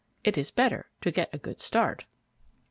[0.23, 2.05] It is better to get a good start."